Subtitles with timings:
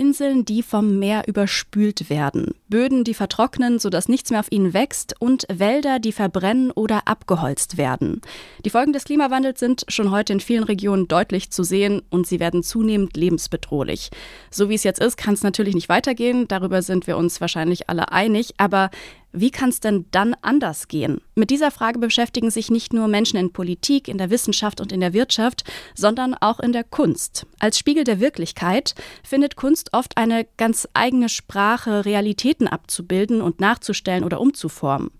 [0.00, 2.54] Inseln, die vom Meer überspült werden.
[2.70, 7.76] Böden, die vertrocknen, sodass nichts mehr auf ihnen wächst und Wälder, die verbrennen oder abgeholzt
[7.76, 8.22] werden.
[8.64, 12.40] Die Folgen des Klimawandels sind schon heute in vielen Regionen deutlich zu sehen und sie
[12.40, 14.10] werden zunehmend lebensbedrohlich.
[14.50, 17.90] So wie es jetzt ist, kann es natürlich nicht weitergehen, darüber sind wir uns wahrscheinlich
[17.90, 18.90] alle einig, aber
[19.32, 21.20] wie kann es denn dann anders gehen?
[21.34, 25.00] Mit dieser Frage beschäftigen sich nicht nur Menschen in Politik, in der Wissenschaft und in
[25.00, 27.46] der Wirtschaft, sondern auch in der Kunst.
[27.58, 34.24] Als Spiegel der Wirklichkeit findet Kunst oft eine ganz eigene Sprache, Realitäten abzubilden und nachzustellen
[34.24, 35.10] oder umzuformen.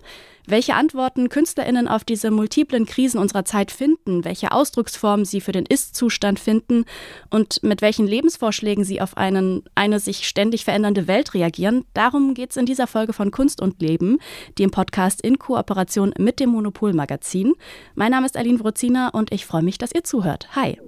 [0.51, 5.65] Welche Antworten Künstlerinnen auf diese multiplen Krisen unserer Zeit finden, welche Ausdrucksformen sie für den
[5.65, 6.87] Ist-Zustand finden
[7.31, 12.51] und mit welchen Lebensvorschlägen sie auf einen, eine sich ständig verändernde Welt reagieren, darum geht
[12.51, 14.19] es in dieser Folge von Kunst und Leben,
[14.59, 17.53] dem Podcast in Kooperation mit dem Monopol Magazin.
[17.95, 20.49] Mein Name ist Aline Wrozina und ich freue mich, dass ihr zuhört.
[20.57, 20.81] Hi.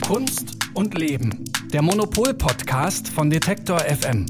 [0.00, 4.24] Kunst und Leben, der Monopol-Podcast von Detektor FM.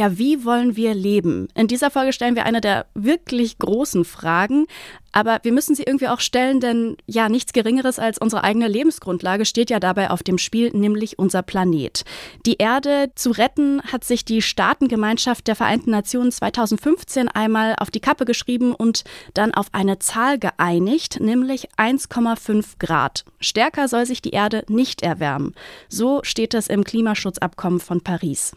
[0.00, 1.48] Ja, wie wollen wir leben?
[1.54, 4.64] In dieser Folge stellen wir eine der wirklich großen Fragen,
[5.12, 9.44] aber wir müssen sie irgendwie auch stellen, denn ja, nichts Geringeres als unsere eigene Lebensgrundlage
[9.44, 12.06] steht ja dabei auf dem Spiel, nämlich unser Planet.
[12.46, 18.00] Die Erde zu retten hat sich die Staatengemeinschaft der Vereinten Nationen 2015 einmal auf die
[18.00, 19.04] Kappe geschrieben und
[19.34, 23.26] dann auf eine Zahl geeinigt, nämlich 1,5 Grad.
[23.38, 25.54] Stärker soll sich die Erde nicht erwärmen.
[25.90, 28.52] So steht es im Klimaschutzabkommen von Paris.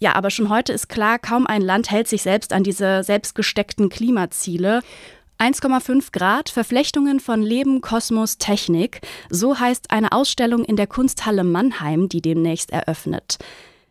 [0.00, 3.88] Ja, aber schon heute ist klar, kaum ein Land hält sich selbst an diese selbstgesteckten
[3.88, 4.82] Klimaziele.
[5.38, 9.00] 1,5 Grad Verflechtungen von Leben, Kosmos, Technik.
[9.30, 13.38] So heißt eine Ausstellung in der Kunsthalle Mannheim, die demnächst eröffnet.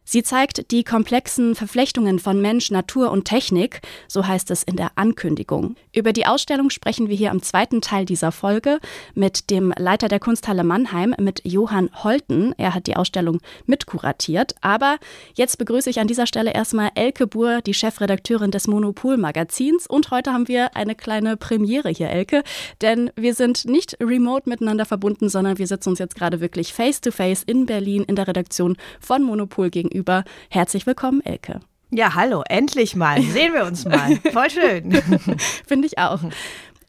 [0.09, 4.91] Sie zeigt die komplexen Verflechtungen von Mensch, Natur und Technik, so heißt es in der
[4.95, 5.75] Ankündigung.
[5.93, 8.79] Über die Ausstellung sprechen wir hier im zweiten Teil dieser Folge
[9.15, 12.55] mit dem Leiter der Kunsthalle Mannheim, mit Johann Holten.
[12.57, 14.55] Er hat die Ausstellung mitkuratiert.
[14.61, 14.95] Aber
[15.33, 19.87] jetzt begrüße ich an dieser Stelle erstmal Elke Buhr, die Chefredakteurin des Monopol-Magazins.
[19.87, 22.43] Und heute haben wir eine kleine Premiere hier, Elke,
[22.81, 27.41] denn wir sind nicht remote miteinander verbunden, sondern wir sitzen uns jetzt gerade wirklich face-to-face
[27.41, 30.23] -face in Berlin in der Redaktion von Monopol gegenüber gegenüber.
[30.49, 31.59] Herzlich willkommen, Elke.
[31.89, 33.21] Ja, hallo, endlich mal.
[33.21, 34.15] Sehen wir uns mal.
[34.31, 34.91] Voll schön.
[35.67, 36.19] Finde ich auch.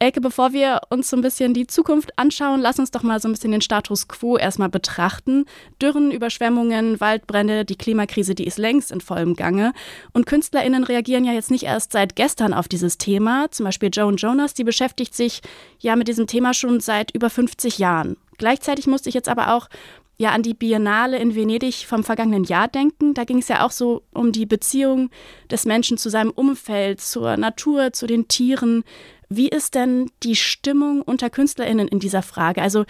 [0.01, 3.29] Elke, bevor wir uns so ein bisschen die Zukunft anschauen, lass uns doch mal so
[3.29, 5.45] ein bisschen den Status quo erstmal betrachten.
[5.83, 9.73] Dürren, Überschwemmungen, Waldbrände, die Klimakrise, die ist längst in vollem Gange.
[10.13, 13.51] Und KünstlerInnen reagieren ja jetzt nicht erst seit gestern auf dieses Thema.
[13.51, 15.41] Zum Beispiel Joan Jonas, die beschäftigt sich
[15.81, 18.17] ja mit diesem Thema schon seit über 50 Jahren.
[18.37, 19.69] Gleichzeitig musste ich jetzt aber auch
[20.19, 23.15] ja an die Biennale in Venedig vom vergangenen Jahr denken.
[23.15, 25.11] Da ging es ja auch so um die Beziehung
[25.51, 28.85] des Menschen zu seinem Umfeld, zur Natur, zu den Tieren.
[29.29, 32.63] Wie ist denn die Stimmung unter KünstlerInnen in dieser Frage?
[32.63, 32.85] Also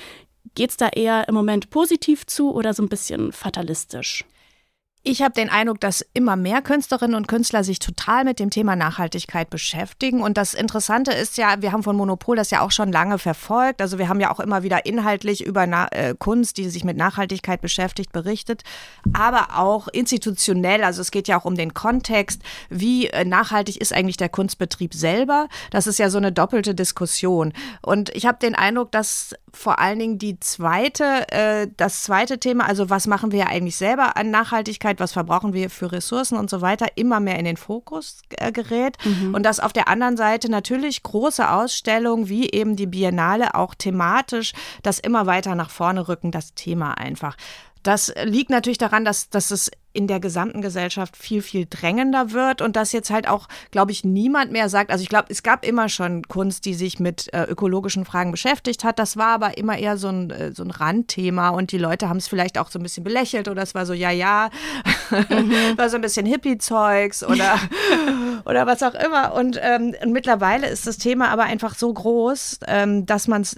[0.55, 4.25] geht es da eher im Moment positiv zu oder so ein bisschen fatalistisch?
[5.11, 8.77] Ich habe den Eindruck, dass immer mehr Künstlerinnen und Künstler sich total mit dem Thema
[8.77, 10.21] Nachhaltigkeit beschäftigen.
[10.21, 13.81] Und das Interessante ist ja, wir haben von Monopol das ja auch schon lange verfolgt.
[13.81, 16.99] Also wir haben ja auch immer wieder inhaltlich über Na äh, Kunst, die sich mit
[16.99, 18.65] Nachhaltigkeit beschäftigt, berichtet.
[19.15, 23.95] Aber auch institutionell, also es geht ja auch um den Kontext, wie äh, nachhaltig ist
[23.95, 25.49] eigentlich der Kunstbetrieb selber.
[25.71, 27.55] Das ist ja so eine doppelte Diskussion.
[27.81, 32.67] Und ich habe den Eindruck, dass vor allen Dingen die zweite, äh, das zweite Thema,
[32.67, 36.61] also was machen wir eigentlich selber an Nachhaltigkeit, was verbrauchen wir für Ressourcen und so
[36.61, 38.97] weiter, immer mehr in den Fokus äh, gerät.
[39.05, 39.35] Mhm.
[39.35, 44.53] Und dass auf der anderen Seite natürlich große Ausstellungen wie eben die Biennale auch thematisch
[44.83, 47.37] das immer weiter nach vorne rücken, das Thema einfach.
[47.83, 52.63] Das liegt natürlich daran, dass, dass es in der gesamten Gesellschaft viel, viel drängender wird
[52.63, 55.67] und dass jetzt halt auch, glaube ich, niemand mehr sagt, also ich glaube, es gab
[55.67, 59.01] immer schon Kunst, die sich mit äh, ökologischen Fragen beschäftigt hat.
[59.01, 62.19] Das war aber immer eher so ein, äh, so ein Randthema und die Leute haben
[62.19, 64.51] es vielleicht auch so ein bisschen belächelt oder es war so, ja, ja,
[65.11, 65.53] mhm.
[65.77, 67.59] war so ein bisschen Hippie-Zeugs oder,
[68.45, 69.35] oder was auch immer.
[69.35, 73.57] Und, ähm, und, mittlerweile ist das Thema aber einfach so groß, ähm, dass man es,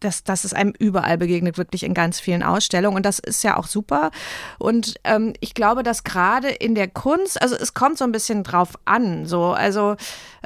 [0.00, 2.96] dass, dass es einem überall begegnet, wirklich in ganz vielen Ausstellungen.
[2.96, 4.10] Und das ist ja auch super.
[4.58, 8.12] Und ähm, ich glaube, glaube, dass gerade in der Kunst, also es kommt so ein
[8.12, 9.96] bisschen drauf an, so, also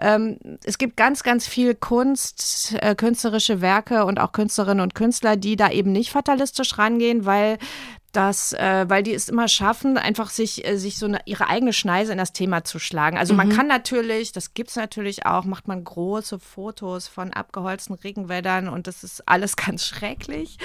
[0.00, 5.36] ähm, es gibt ganz, ganz viel Kunst, äh, künstlerische Werke und auch Künstlerinnen und Künstler,
[5.36, 7.58] die da eben nicht fatalistisch rangehen, weil
[8.16, 11.74] dass, äh, weil die es immer schaffen, einfach sich, äh, sich so eine, ihre eigene
[11.74, 13.18] Schneise in das Thema zu schlagen.
[13.18, 13.36] Also mhm.
[13.36, 18.68] man kann natürlich, das gibt es natürlich auch, macht man große Fotos von abgeholzten Regenwäldern
[18.68, 20.56] und das ist alles ganz schrecklich.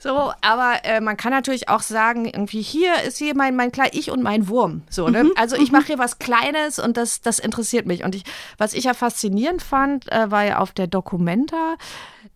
[0.00, 3.94] So, aber äh, man kann natürlich auch sagen, irgendwie hier ist hier mein, mein Kleid,
[3.94, 4.82] ich und mein Wurm.
[4.90, 5.24] So, ne?
[5.24, 5.32] Mhm.
[5.36, 5.78] Also ich mhm.
[5.78, 8.02] mache hier was Kleines und das, das interessiert mich.
[8.02, 8.24] Und ich,
[8.58, 11.76] was ich ja faszinierend fand, äh, war ja auf der Documenta,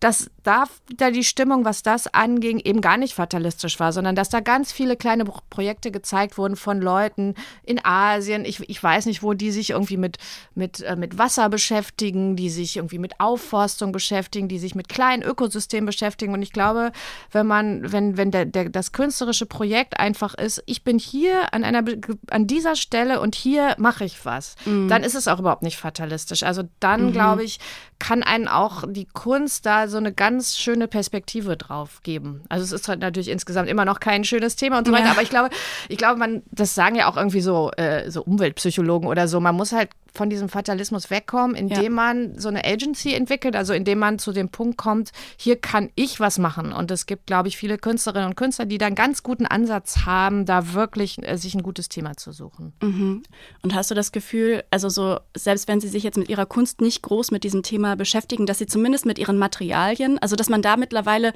[0.01, 0.65] dass da
[0.97, 4.71] da die Stimmung, was das anging, eben gar nicht fatalistisch war, sondern dass da ganz
[4.71, 8.43] viele kleine Projekte gezeigt wurden von Leuten in Asien.
[8.43, 10.17] Ich, ich weiß nicht, wo die sich irgendwie mit,
[10.55, 15.21] mit, äh, mit Wasser beschäftigen, die sich irgendwie mit Aufforstung beschäftigen, die sich mit kleinen
[15.21, 16.33] Ökosystemen beschäftigen.
[16.33, 16.91] Und ich glaube,
[17.31, 21.63] wenn man, wenn, wenn der, der, das künstlerische Projekt einfach ist, ich bin hier an
[21.63, 21.83] einer
[22.31, 24.87] an dieser Stelle und hier mache ich was, mhm.
[24.87, 26.41] dann ist es auch überhaupt nicht fatalistisch.
[26.41, 27.11] Also dann, mhm.
[27.11, 27.59] glaube ich,
[27.99, 32.41] kann einen auch die Kunst da so eine ganz schöne Perspektive drauf geben.
[32.49, 35.11] Also es ist halt natürlich insgesamt immer noch kein schönes Thema und so weiter, ja.
[35.11, 35.49] aber ich glaube,
[35.89, 39.55] ich glaube, man, das sagen ja auch irgendwie so, äh, so Umweltpsychologen oder so, man
[39.55, 41.89] muss halt von diesem Fatalismus wegkommen, indem ja.
[41.89, 46.19] man so eine Agency entwickelt, also indem man zu dem Punkt kommt, hier kann ich
[46.19, 46.73] was machen.
[46.73, 50.05] Und es gibt, glaube ich, viele Künstlerinnen und Künstler, die da einen ganz guten Ansatz
[50.05, 52.73] haben, da wirklich äh, sich ein gutes Thema zu suchen.
[52.81, 53.23] Mhm.
[53.61, 56.81] Und hast du das Gefühl, also so, selbst wenn sie sich jetzt mit ihrer Kunst
[56.81, 60.61] nicht groß mit diesem Thema beschäftigen, dass sie zumindest mit ihren Materialien, also dass man
[60.61, 61.33] da mittlerweile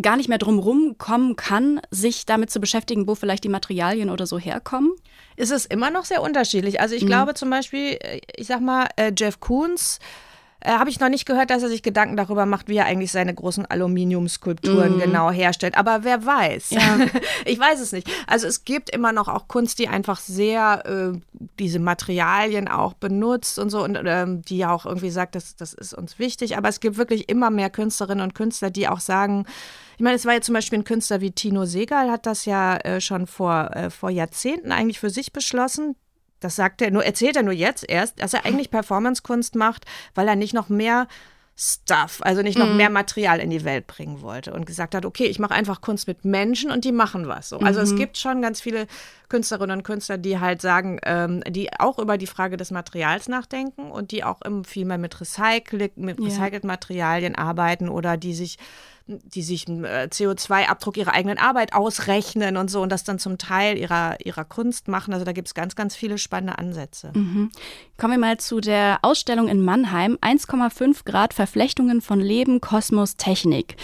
[0.00, 4.26] gar nicht mehr drum kommen kann, sich damit zu beschäftigen, wo vielleicht die Materialien oder
[4.26, 4.92] so herkommen?
[5.36, 6.80] Ist es immer noch sehr unterschiedlich.
[6.80, 7.08] Also ich mhm.
[7.08, 9.98] glaube zum Beispiel, äh, ich sag mal, äh, Jeff Koons
[10.60, 13.12] äh, habe ich noch nicht gehört, dass er sich Gedanken darüber macht, wie er eigentlich
[13.12, 15.00] seine großen Aluminiumskulpturen mm.
[15.00, 15.76] genau herstellt.
[15.76, 16.70] Aber wer weiß?
[16.70, 16.98] Ja.
[17.44, 18.10] ich weiß es nicht.
[18.26, 21.18] Also es gibt immer noch auch Kunst, die einfach sehr äh,
[21.58, 25.94] diese Materialien auch benutzt und so und ähm, die auch irgendwie sagt, das, das ist
[25.94, 26.56] uns wichtig.
[26.56, 29.46] Aber es gibt wirklich immer mehr Künstlerinnen und Künstler, die auch sagen,
[29.96, 32.76] ich meine, es war ja zum Beispiel ein Künstler wie Tino Segal, hat das ja
[32.76, 35.96] äh, schon vor, äh, vor Jahrzehnten eigentlich für sich beschlossen.
[36.40, 40.28] Das sagt er nur, erzählt er nur jetzt erst, dass er eigentlich Performancekunst macht, weil
[40.28, 41.08] er nicht noch mehr
[41.58, 42.76] Stuff, also nicht noch mhm.
[42.76, 46.06] mehr Material in die Welt bringen wollte und gesagt hat, okay, ich mache einfach Kunst
[46.06, 47.48] mit Menschen und die machen was.
[47.48, 47.58] So.
[47.60, 47.86] Also mhm.
[47.86, 48.86] es gibt schon ganz viele
[49.28, 53.90] Künstlerinnen und Künstler, die halt sagen, ähm, die auch über die Frage des Materials nachdenken
[53.90, 58.58] und die auch viel mehr mit, Recycle, mit recycelten Materialien arbeiten oder die sich
[59.08, 63.38] die sich einen äh, CO2-Abdruck ihrer eigenen Arbeit ausrechnen und so und das dann zum
[63.38, 65.14] Teil ihrer, ihrer Kunst machen.
[65.14, 67.12] Also da gibt es ganz, ganz viele spannende Ansätze.
[67.14, 67.52] Mhm.
[67.98, 70.18] Kommen wir mal zu der Ausstellung in Mannheim.
[70.20, 73.76] 1,5 Grad Verflechtungen von Leben, Kosmos, Technik.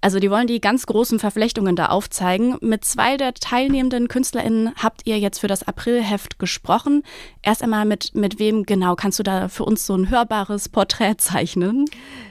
[0.00, 2.56] Also die wollen die ganz großen Verflechtungen da aufzeigen.
[2.60, 7.02] Mit zwei der teilnehmenden KünstlerInnen habt ihr jetzt für das Aprilheft gesprochen.
[7.42, 11.14] Erst einmal mit, mit wem genau kannst du da für uns so ein hörbares Porträt
[11.18, 11.86] zeichnen?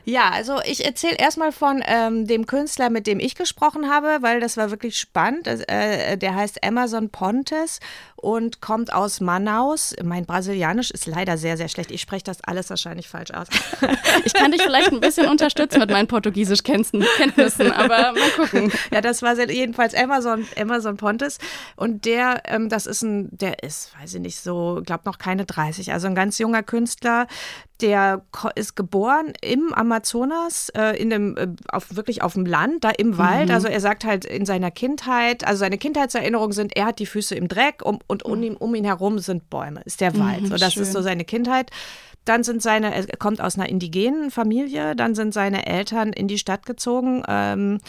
[0.06, 4.40] Ja, also ich erzähle erstmal von ähm, dem Künstler, mit dem ich gesprochen habe, weil
[4.40, 5.48] das war wirklich spannend.
[5.48, 7.81] Äh, der heißt Amazon Pontes
[8.16, 9.96] und kommt aus Manaus.
[10.04, 11.92] Mein Brasilianisch ist leider sehr, sehr schlecht.
[11.92, 13.48] Ich spreche das alles wahrscheinlich falsch aus.
[14.25, 17.06] ich kann dich vielleicht ein bisschen unterstützen mit meinen Portugiesisch-Kenntnissen,
[17.59, 18.71] aber mal gucken.
[18.92, 21.39] Ja, das war jedenfalls Amazon, Amazon Pontes.
[21.75, 25.45] Und der, ähm, das ist ein, der ist, weiß ich nicht, so, glaube noch keine
[25.45, 27.27] 30, also ein ganz junger Künstler,
[27.81, 28.24] der
[28.56, 33.18] ist geboren im Amazonas, äh, in dem, äh, auf, wirklich auf dem Land, da im
[33.18, 33.50] Wald.
[33.50, 33.54] Mhm.
[33.54, 37.36] Also er sagt halt in seiner Kindheit, also seine Kindheitserinnerungen sind, er hat die Füße
[37.36, 40.42] im Dreck um, und um, ihn, um ihn herum sind Bäume, ist der Wald.
[40.42, 40.83] Mhm, so, das schön.
[40.83, 41.71] ist so seine Kindheit.
[42.25, 46.38] Dann sind seine, er kommt aus einer indigenen Familie, dann sind seine Eltern in die
[46.38, 47.24] Stadt gezogen.
[47.54, 47.80] Ähm,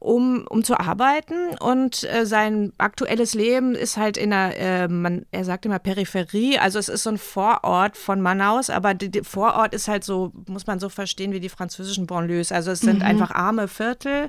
[0.00, 5.26] um, um zu arbeiten und äh, sein aktuelles Leben ist halt in der, äh, man,
[5.32, 9.74] er sagt immer Peripherie, also es ist so ein Vorort von Manaus, aber der Vorort
[9.74, 13.06] ist halt so, muss man so verstehen wie die französischen Banlieues, also es sind mhm.
[13.06, 14.28] einfach arme Viertel,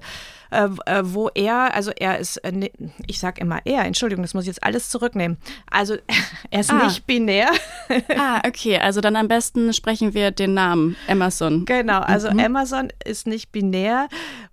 [0.50, 2.72] äh, äh wo er, also er ist, äh,
[3.06, 5.38] ich sag immer er, Entschuldigung, das muss ich jetzt alles zurücknehmen,
[5.70, 5.98] also
[6.50, 6.84] er ist ah.
[6.84, 7.52] nicht binär.
[8.18, 11.66] ah, okay, also dann am besten sprechen wir den Namen Emerson.
[11.66, 12.40] Genau, also mhm.
[12.40, 14.08] Emerson ist nicht binär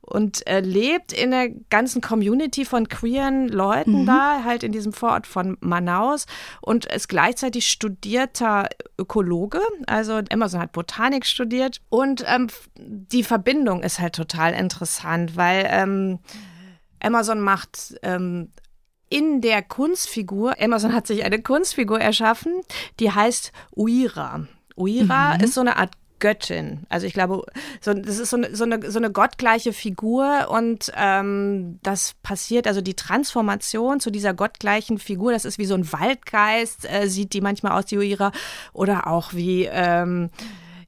[0.07, 4.07] und äh, lebt in der ganzen Community von queeren Leuten mhm.
[4.07, 6.27] da, halt in diesem Vorort von Manaus
[6.61, 9.61] und ist gleichzeitig studierter Ökologe.
[9.87, 12.49] Also Emerson hat Botanik studiert und ähm,
[12.79, 16.21] die Verbindung ist halt total interessant, weil ähm,
[17.01, 18.51] Amazon macht ähm,
[19.09, 22.61] in der Kunstfigur, Amazon hat sich eine Kunstfigur erschaffen,
[22.99, 24.47] die heißt Uira.
[24.77, 25.45] Uira mhm.
[25.45, 26.87] ist so eine Art Göttin.
[26.89, 27.45] Also ich glaube,
[27.81, 32.67] so, das ist so eine, so, eine, so eine gottgleiche Figur und ähm, das passiert,
[32.67, 37.33] also die Transformation zu dieser gottgleichen Figur, das ist wie so ein Waldgeist, äh, sieht
[37.33, 38.33] die manchmal aus, die Uira,
[38.73, 40.31] oder auch wie ähm,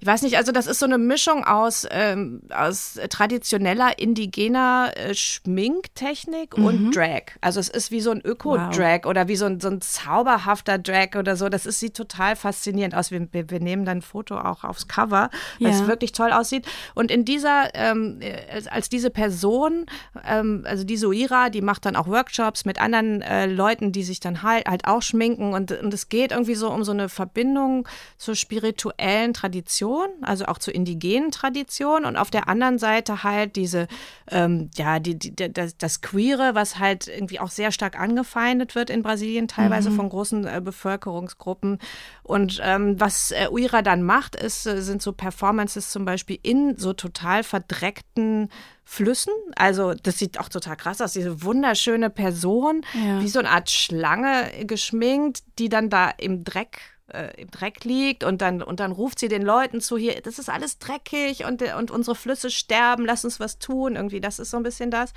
[0.01, 5.13] ich weiß nicht, also das ist so eine Mischung aus, ähm, aus traditioneller indigener äh,
[5.13, 6.65] Schminktechnik mhm.
[6.65, 7.23] und Drag.
[7.41, 9.07] Also es ist wie so ein Öko-Drag wow.
[9.07, 11.49] oder wie so ein, so ein zauberhafter Drag oder so.
[11.49, 13.11] Das ist, sieht total faszinierend aus.
[13.11, 15.75] Wir, wir nehmen dann ein Foto auch aufs Cover, weil ja.
[15.75, 16.65] es wirklich toll aussieht.
[16.95, 18.21] Und in dieser, ähm,
[18.53, 19.87] als, als, diese Person,
[20.25, 24.21] ähm, also die Soira, die macht dann auch Workshops mit anderen äh, Leuten, die sich
[24.21, 25.55] dann halt, halt auch schminken.
[25.55, 30.47] Und, und es geht irgendwie so um so eine Verbindung zur spirituellen Tradition Tradition, also
[30.47, 33.89] auch zur indigenen Tradition und auf der anderen Seite halt diese,
[34.31, 38.91] ähm, ja, die, die, das, das Queere, was halt irgendwie auch sehr stark angefeindet wird
[38.91, 39.97] in Brasilien, teilweise mhm.
[39.97, 41.79] von großen äh, Bevölkerungsgruppen.
[42.23, 46.77] Und ähm, was äh, Uira dann macht, ist, äh, sind so Performances zum Beispiel in
[46.77, 48.51] so total verdreckten
[48.85, 49.33] Flüssen.
[49.57, 51.13] Also das sieht auch total krass aus.
[51.13, 53.21] Diese wunderschöne Person, ja.
[53.21, 58.25] wie so eine Art Schlange geschminkt, die dann da im Dreck äh, im Dreck liegt
[58.25, 61.63] und dann, und dann ruft sie den Leuten zu, hier, das ist alles dreckig und,
[61.63, 63.97] und unsere Flüsse sterben, lass uns was tun.
[63.97, 65.13] Irgendwie, das ist so ein bisschen das.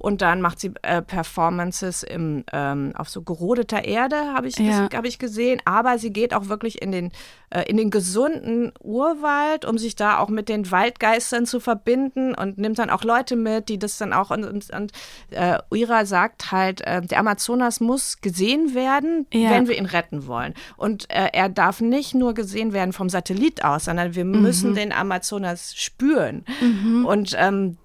[0.00, 4.88] Und dann macht sie äh, Performances im, ähm, auf so gerodeter Erde, habe ich, ja.
[4.94, 5.60] hab ich gesehen.
[5.66, 7.12] Aber sie geht auch wirklich in den,
[7.50, 12.56] äh, in den gesunden Urwald, um sich da auch mit den Waldgeistern zu verbinden und
[12.56, 14.30] nimmt dann auch Leute mit, die das dann auch.
[14.30, 14.92] Und, und, und
[15.32, 19.50] äh, Uira sagt halt, äh, der Amazonas muss gesehen werden, ja.
[19.50, 20.54] wenn wir ihn retten wollen.
[20.78, 24.40] Und äh, er darf nicht nur gesehen werden vom Satellit aus, sondern wir mhm.
[24.40, 26.46] müssen den Amazonas spüren.
[26.62, 27.04] Mhm.
[27.04, 27.76] Und ähm,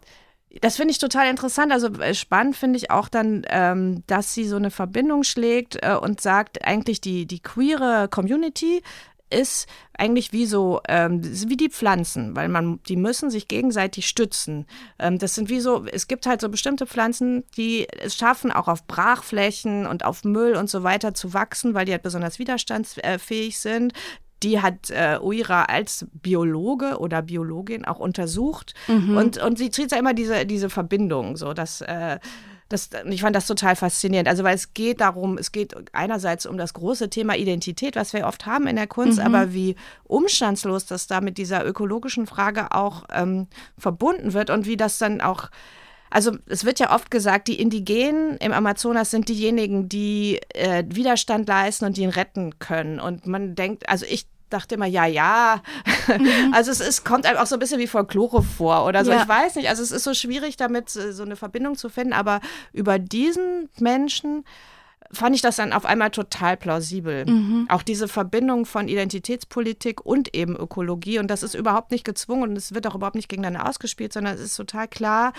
[0.61, 1.71] das finde ich total interessant.
[1.71, 5.95] Also äh, spannend finde ich auch dann, ähm, dass sie so eine Verbindung schlägt äh,
[5.95, 8.81] und sagt, eigentlich die, die queere Community
[9.31, 14.67] ist eigentlich wie so, ähm, wie die Pflanzen, weil man, die müssen sich gegenseitig stützen.
[14.99, 18.67] Ähm, das sind wie so, es gibt halt so bestimmte Pflanzen, die es schaffen, auch
[18.67, 23.57] auf Brachflächen und auf Müll und so weiter zu wachsen, weil die halt besonders widerstandsfähig
[23.57, 23.93] sind
[24.43, 28.73] die hat äh, Uira als Biologe oder Biologin auch untersucht.
[28.87, 29.17] Mhm.
[29.17, 31.81] Und, und sie zieht ja immer diese, diese Verbindung, so dass.
[31.81, 32.19] Äh,
[32.67, 34.27] das, ich fand das total faszinierend.
[34.27, 38.25] Also, weil es geht darum, es geht einerseits um das große Thema Identität, was wir
[38.25, 39.25] oft haben in der Kunst, mhm.
[39.25, 44.77] aber wie umstandslos das da mit dieser ökologischen Frage auch ähm, verbunden wird und wie
[44.77, 45.51] das dann auch
[46.09, 51.47] also es wird ja oft gesagt, die Indigenen im Amazonas sind diejenigen, die äh, Widerstand
[51.47, 52.99] leisten und die ihn retten können.
[52.99, 55.61] Und man denkt, also ich dachte immer, ja, ja.
[56.07, 56.27] Mhm.
[56.53, 59.11] Also es ist, kommt einem auch so ein bisschen wie Folklore vor oder so.
[59.11, 59.21] Ja.
[59.21, 59.69] Ich weiß nicht.
[59.69, 62.13] Also es ist so schwierig, damit äh, so eine Verbindung zu finden.
[62.13, 62.39] Aber
[62.71, 64.45] über diesen Menschen
[65.15, 67.25] fand ich das dann auf einmal total plausibel.
[67.25, 67.65] Mhm.
[67.69, 71.19] Auch diese Verbindung von Identitätspolitik und eben Ökologie.
[71.19, 74.35] Und das ist überhaupt nicht gezwungen und es wird auch überhaupt nicht gegeneinander ausgespielt, sondern
[74.35, 75.33] es ist total klar,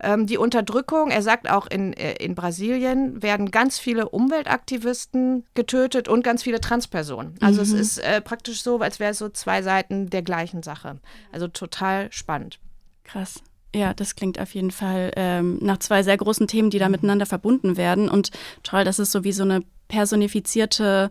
[0.00, 6.08] ähm, die Unterdrückung, er sagt auch in, äh, in Brasilien werden ganz viele Umweltaktivisten getötet
[6.08, 7.34] und ganz viele Transpersonen.
[7.40, 7.62] Also mhm.
[7.62, 10.98] es ist äh, praktisch so, als wäre es so zwei Seiten der gleichen Sache.
[11.32, 12.58] Also total spannend.
[13.04, 13.42] Krass.
[13.74, 16.92] Ja, das klingt auf jeden Fall ähm, nach zwei sehr großen Themen, die da mhm.
[16.92, 18.08] miteinander verbunden werden.
[18.08, 18.30] Und
[18.62, 21.10] toll, dass es so wie so eine personifizierte,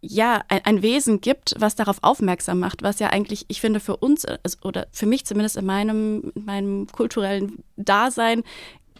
[0.00, 3.96] ja, ein, ein, Wesen gibt, was darauf aufmerksam macht, was ja eigentlich, ich finde, für
[3.96, 8.42] uns also, oder für mich zumindest in meinem, in meinem kulturellen Dasein,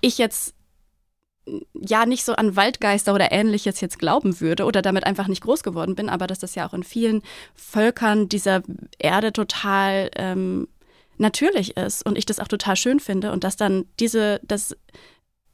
[0.01, 0.55] ich jetzt
[1.75, 5.63] ja nicht so an Waldgeister oder ähnliches jetzt glauben würde oder damit einfach nicht groß
[5.63, 7.23] geworden bin, aber dass das ja auch in vielen
[7.55, 8.63] Völkern dieser
[8.99, 10.69] Erde total ähm,
[11.19, 14.77] natürlich ist und ich das auch total schön finde und dass dann diese, dass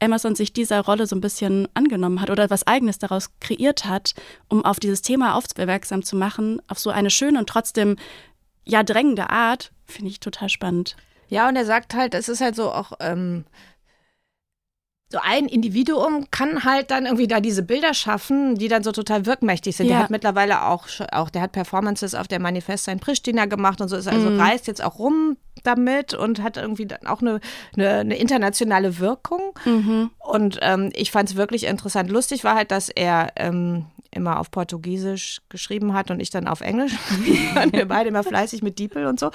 [0.01, 4.13] Amazon sich dieser Rolle so ein bisschen angenommen hat oder was Eigenes daraus kreiert hat,
[4.49, 7.97] um auf dieses Thema aufmerksam zu machen, auf so eine schöne und trotzdem
[8.65, 10.95] ja drängende Art, finde ich total spannend.
[11.27, 13.45] Ja, und er sagt halt, es ist halt so auch ähm,
[15.11, 19.25] so ein Individuum kann halt dann irgendwie da diese Bilder schaffen, die dann so total
[19.25, 19.87] wirkmächtig sind.
[19.87, 19.93] Ja.
[19.93, 23.89] Der hat mittlerweile auch, auch, der hat Performances auf der Manifesta in Pristina gemacht und
[23.89, 24.39] so ist also mhm.
[24.39, 27.39] reist jetzt auch rum damit und hat irgendwie dann auch eine,
[27.75, 29.53] eine, eine internationale Wirkung.
[29.65, 30.11] Mhm.
[30.19, 32.09] Und ähm, ich fand es wirklich interessant.
[32.09, 36.61] Lustig war halt, dass er ähm, immer auf Portugiesisch geschrieben hat und ich dann auf
[36.61, 36.93] Englisch.
[37.63, 39.31] und wir beide immer fleißig mit Diepel und so.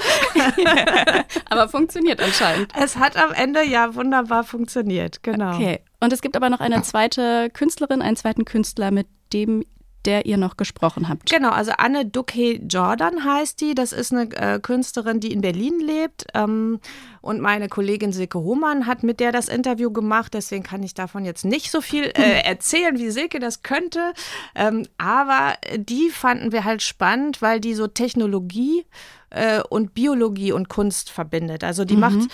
[1.50, 2.73] aber funktioniert anscheinend.
[2.80, 5.54] Es hat am Ende ja wunderbar funktioniert, genau.
[5.54, 5.80] Okay.
[6.00, 9.64] Und es gibt aber noch eine zweite Künstlerin, einen zweiten Künstler, mit dem
[10.07, 11.29] der ihr noch gesprochen habt.
[11.31, 13.75] Genau, also Anne Duque Jordan heißt die.
[13.75, 16.27] Das ist eine äh, Künstlerin, die in Berlin lebt.
[16.35, 16.81] Ähm,
[17.21, 20.35] und meine Kollegin Silke Hohmann hat mit der das Interview gemacht.
[20.35, 24.13] Deswegen kann ich davon jetzt nicht so viel äh, erzählen, wie Silke das könnte.
[24.55, 28.87] Ähm, aber die fanden wir halt spannend, weil die so Technologie
[29.31, 31.65] äh, und Biologie und Kunst verbindet.
[31.65, 32.01] Also die mhm.
[32.01, 32.29] macht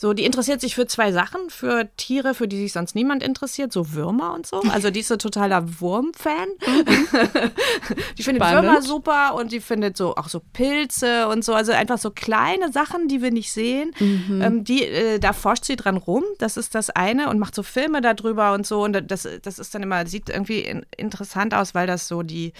[0.00, 3.72] so, die interessiert sich für zwei Sachen, für Tiere, für die sich sonst niemand interessiert,
[3.72, 4.60] so Würmer und so.
[4.72, 6.46] Also die ist so totaler Wurmfan.
[8.16, 8.62] die findet Spannend.
[8.62, 11.52] Würmer super und die findet so auch so Pilze und so.
[11.52, 13.90] Also einfach so kleine Sachen, die wir nicht sehen.
[13.98, 14.40] Mhm.
[14.40, 16.22] Ähm, die, äh, da forscht sie dran rum.
[16.38, 18.84] Das ist das eine und macht so Filme darüber und so.
[18.84, 22.52] Und das, das ist dann immer, sieht irgendwie interessant aus, weil das so die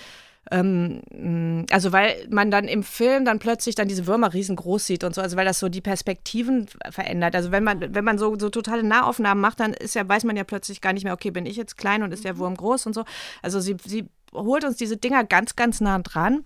[0.50, 5.14] ähm, also weil man dann im Film dann plötzlich dann diese Würmer riesengroß sieht und
[5.14, 7.34] so, also weil das so die Perspektiven verändert.
[7.34, 10.36] Also wenn man, wenn man so, so totale Nahaufnahmen macht, dann ist ja, weiß man
[10.36, 12.86] ja plötzlich gar nicht mehr, okay, bin ich jetzt klein und ist der Wurm groß
[12.86, 13.04] und so.
[13.42, 16.44] Also sie, sie holt uns diese Dinger ganz, ganz nah dran.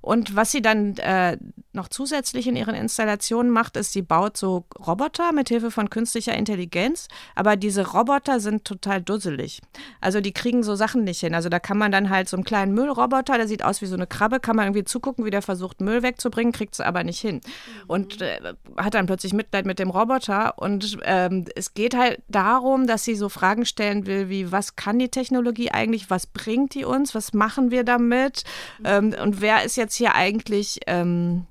[0.00, 1.38] Und was sie dann äh,
[1.74, 6.34] noch zusätzlich in ihren Installationen macht, ist, sie baut so Roboter mit Hilfe von künstlicher
[6.34, 7.08] Intelligenz.
[7.34, 9.60] Aber diese Roboter sind total dusselig.
[10.00, 11.34] Also die kriegen so Sachen nicht hin.
[11.34, 13.94] Also da kann man dann halt so einen kleinen Müllroboter, der sieht aus wie so
[13.94, 17.20] eine Krabbe, kann man irgendwie zugucken, wie der versucht, Müll wegzubringen, kriegt es aber nicht
[17.20, 17.40] hin.
[17.86, 20.58] Und äh, hat dann plötzlich Mitleid mit dem Roboter.
[20.58, 24.98] Und ähm, es geht halt darum, dass sie so Fragen stellen will, wie was kann
[24.98, 28.44] die Technologie eigentlich, was bringt die uns, was machen wir damit
[28.84, 31.46] ähm, und wer ist jetzt hier eigentlich ähm,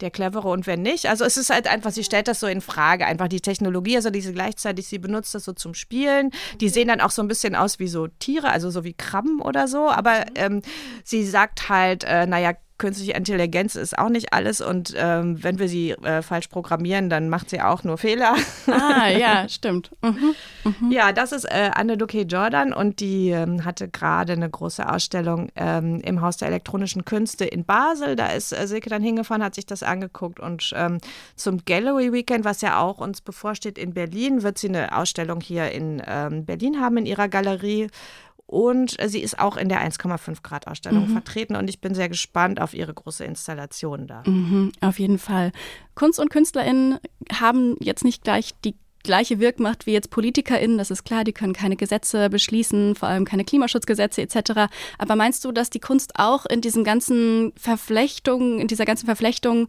[0.00, 1.06] der Clevere und wer nicht.
[1.08, 4.10] Also es ist halt einfach, sie stellt das so in Frage, einfach die Technologie, also
[4.10, 6.30] diese gleichzeitig, sie benutzt das so zum Spielen.
[6.60, 9.40] Die sehen dann auch so ein bisschen aus wie so Tiere, also so wie Krabben
[9.40, 10.62] oder so, aber ähm,
[11.04, 15.68] sie sagt halt, äh, naja, künstliche Intelligenz ist auch nicht alles und ähm, wenn wir
[15.68, 18.34] sie äh, falsch programmieren, dann macht sie auch nur Fehler.
[18.68, 19.90] Ah, ja, stimmt.
[20.02, 20.34] Mhm.
[20.64, 20.90] Mhm.
[20.90, 25.48] Ja, das ist äh, Anne Duque Jordan und die ähm, hatte gerade eine große Ausstellung
[25.56, 28.16] ähm, im Haus der elektronischen Künste in Basel.
[28.16, 30.98] Da ist äh, Silke dann hingefahren, hat sich das angeguckt und ähm,
[31.36, 35.70] zum Gallery Weekend, was ja auch uns bevorsteht in Berlin, wird sie eine Ausstellung hier
[35.70, 37.88] in ähm, Berlin haben in ihrer Galerie
[38.46, 41.12] und sie ist auch in der 1,5 Grad Ausstellung mhm.
[41.12, 44.22] vertreten und ich bin sehr gespannt auf ihre große Installation da.
[44.24, 45.52] Mhm, auf jeden Fall.
[45.94, 46.98] Kunst- und KünstlerInnen
[47.32, 51.52] haben jetzt nicht gleich die gleiche Wirkmacht wie jetzt PolitikerInnen, das ist klar, die können
[51.52, 54.68] keine Gesetze beschließen, vor allem keine Klimaschutzgesetze etc.
[54.98, 59.68] Aber meinst du, dass die Kunst auch in diesem ganzen Verflechtung, in dieser ganzen Verflechtung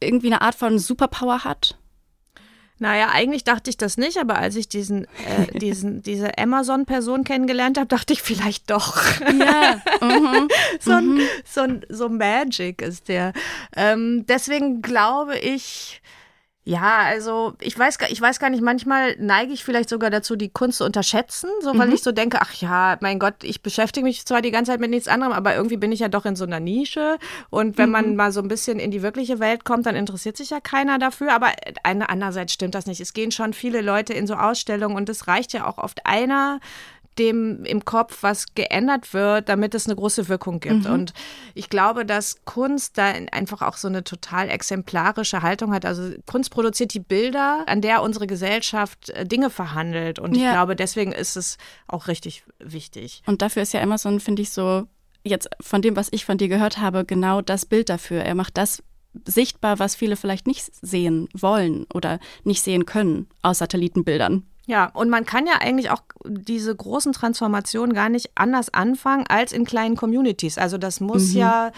[0.00, 1.76] irgendwie eine Art von Superpower hat?
[2.82, 7.78] Naja, eigentlich dachte ich das nicht, aber als ich diesen, äh, diesen, diese Amazon-Person kennengelernt
[7.78, 9.20] habe, dachte ich vielleicht doch.
[9.20, 9.80] Ja.
[10.02, 10.48] Mhm.
[10.80, 11.20] so, ein, mhm.
[11.48, 13.32] so, ein, so Magic ist der.
[13.76, 16.02] Ähm, deswegen glaube ich,
[16.64, 20.48] ja, also ich weiß, ich weiß gar nicht, manchmal neige ich vielleicht sogar dazu, die
[20.48, 21.94] Kunst zu unterschätzen, so weil mhm.
[21.94, 24.90] ich so denke, ach ja, mein Gott, ich beschäftige mich zwar die ganze Zeit mit
[24.90, 27.18] nichts anderem, aber irgendwie bin ich ja doch in so einer Nische.
[27.50, 27.92] Und wenn mhm.
[27.92, 31.00] man mal so ein bisschen in die wirkliche Welt kommt, dann interessiert sich ja keiner
[31.00, 31.32] dafür.
[31.32, 31.48] Aber
[31.82, 33.00] andererseits stimmt das nicht.
[33.00, 36.60] Es gehen schon viele Leute in so Ausstellungen und es reicht ja auch oft einer,
[37.18, 40.84] dem im Kopf was geändert wird, damit es eine große Wirkung gibt.
[40.84, 40.92] Mhm.
[40.92, 41.12] Und
[41.54, 45.84] ich glaube, dass Kunst da einfach auch so eine total exemplarische Haltung hat.
[45.84, 50.18] Also Kunst produziert die Bilder, an der unsere Gesellschaft äh, Dinge verhandelt.
[50.18, 50.46] Und ja.
[50.46, 53.22] ich glaube, deswegen ist es auch richtig wichtig.
[53.26, 54.86] Und dafür ist ja Emerson, finde ich, so
[55.24, 58.22] jetzt von dem, was ich von dir gehört habe, genau das Bild dafür.
[58.22, 58.82] Er macht das
[59.26, 64.44] sichtbar, was viele vielleicht nicht sehen wollen oder nicht sehen können aus Satellitenbildern.
[64.66, 69.52] Ja, und man kann ja eigentlich auch diese großen Transformationen gar nicht anders anfangen als
[69.52, 70.56] in kleinen Communities.
[70.56, 71.40] Also das muss mhm.
[71.40, 71.72] ja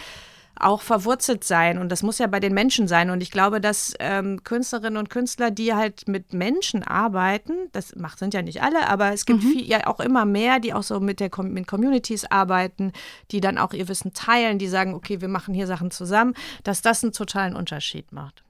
[0.56, 3.10] auch verwurzelt sein und das muss ja bei den Menschen sein.
[3.10, 8.18] Und ich glaube, dass ähm, Künstlerinnen und Künstler, die halt mit Menschen arbeiten, das macht,
[8.18, 9.48] sind ja nicht alle, aber es gibt mhm.
[9.48, 12.92] viel, ja auch immer mehr, die auch so mit, der, mit Communities arbeiten,
[13.30, 16.82] die dann auch ihr Wissen teilen, die sagen, okay, wir machen hier Sachen zusammen, dass
[16.82, 18.43] das einen totalen Unterschied macht.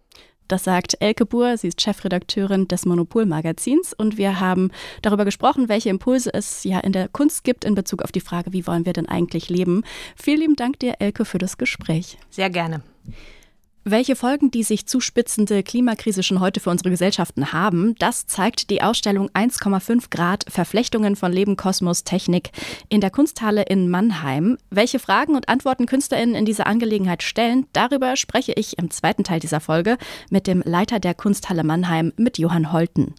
[0.49, 5.89] Das sagt Elke Buhr, sie ist Chefredakteurin des Monopol-Magazins und wir haben darüber gesprochen, welche
[5.89, 8.93] Impulse es ja in der Kunst gibt in Bezug auf die Frage, wie wollen wir
[8.93, 9.85] denn eigentlich leben.
[10.17, 12.19] Vielen lieben Dank dir, Elke, für das Gespräch.
[12.31, 12.83] Sehr gerne.
[13.87, 18.81] Welche Folgen die sich zuspitzende Klimakrise schon heute für unsere Gesellschaften haben, das zeigt die
[18.81, 22.51] Ausstellung 1,5 Grad Verflechtungen von Leben, Kosmos, Technik
[22.88, 24.57] in der Kunsthalle in Mannheim.
[24.70, 29.40] Welche Fragen und Antworten KünstlerInnen in dieser Angelegenheit stellen, darüber spreche ich im zweiten Teil
[29.40, 29.99] dieser Folge
[30.31, 33.14] mit dem Leiter der Kunsthalle Mannheim, mit Johann Holten.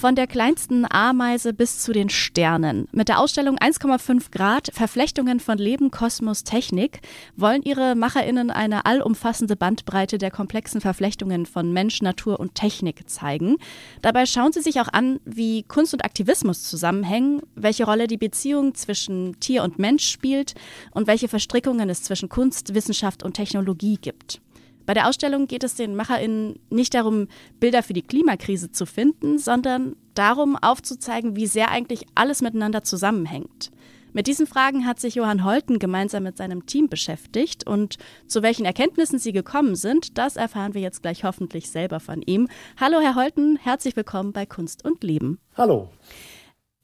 [0.00, 2.86] Von der kleinsten Ameise bis zu den Sternen.
[2.92, 7.00] Mit der Ausstellung 1,5 Grad Verflechtungen von Leben, Kosmos, Technik
[7.34, 13.56] wollen ihre MacherInnen eine allumfassende Bandbreite der komplexen Verflechtungen von Mensch, Natur und Technik zeigen.
[14.00, 18.76] Dabei schauen sie sich auch an, wie Kunst und Aktivismus zusammenhängen, welche Rolle die Beziehung
[18.76, 20.54] zwischen Tier und Mensch spielt
[20.92, 24.40] und welche Verstrickungen es zwischen Kunst, Wissenschaft und Technologie gibt.
[24.88, 27.28] Bei der Ausstellung geht es den MacherInnen nicht darum,
[27.60, 33.70] Bilder für die Klimakrise zu finden, sondern darum, aufzuzeigen, wie sehr eigentlich alles miteinander zusammenhängt.
[34.14, 37.98] Mit diesen Fragen hat sich Johann Holten gemeinsam mit seinem Team beschäftigt und
[38.28, 42.48] zu welchen Erkenntnissen sie gekommen sind, das erfahren wir jetzt gleich hoffentlich selber von ihm.
[42.80, 45.38] Hallo Herr Holten, herzlich willkommen bei Kunst und Leben.
[45.54, 45.90] Hallo.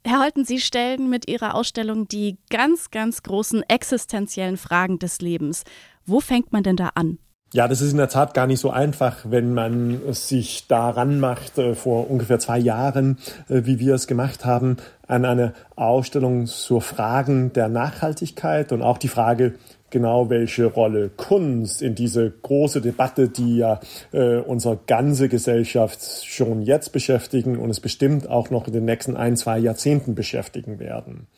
[0.04, 5.64] Herr Holten, Sie stellen mit Ihrer Ausstellung die ganz, ganz großen existenziellen Fragen des Lebens.
[6.04, 7.18] Wo fängt man denn da an?
[7.54, 11.56] Ja, das ist in der Tat gar nicht so einfach, wenn man sich daran macht,
[11.56, 13.16] äh, vor ungefähr zwei Jahren,
[13.48, 18.98] äh, wie wir es gemacht haben, an eine Ausstellung zur Fragen der Nachhaltigkeit und auch
[18.98, 19.54] die Frage,
[19.90, 23.78] genau welche Rolle Kunst in diese große Debatte, die ja
[24.10, 29.16] äh, unsere ganze Gesellschaft schon jetzt beschäftigen und es bestimmt auch noch in den nächsten
[29.16, 31.28] ein, zwei Jahrzehnten beschäftigen werden.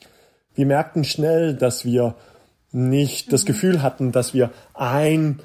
[0.55, 2.15] Wir merkten schnell, dass wir
[2.73, 5.41] nicht das Gefühl hatten, dass wir ein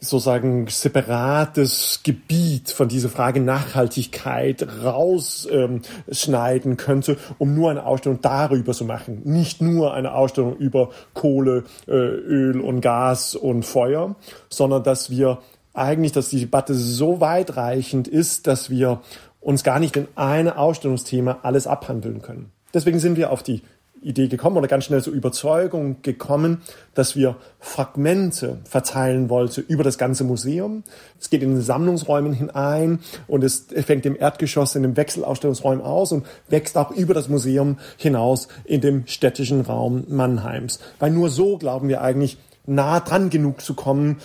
[0.00, 8.72] sozusagen separates Gebiet von dieser Frage Nachhaltigkeit rausschneiden ähm, könnte, um nur eine Ausstellung darüber
[8.72, 9.20] zu machen.
[9.24, 14.16] Nicht nur eine Ausstellung über Kohle, äh, Öl und Gas und Feuer,
[14.48, 15.38] sondern dass wir
[15.74, 19.02] eigentlich, dass die Debatte so weitreichend ist, dass wir
[19.40, 22.50] uns gar nicht in eine Ausstellungsthema alles abhandeln können.
[22.72, 23.62] Deswegen sind wir auf die
[24.02, 26.62] Idee gekommen oder ganz schnell zur Überzeugung gekommen,
[26.94, 30.82] dass wir Fragmente verteilen wollten über das ganze Museum.
[31.18, 36.12] Es geht in den Sammlungsräumen hinein und es fängt im Erdgeschoss in den Wechselausstellungsräumen aus
[36.12, 40.80] und wächst auch über das Museum hinaus in dem städtischen Raum Mannheims.
[40.98, 44.18] Weil nur so glauben wir eigentlich nah dran genug zu kommen,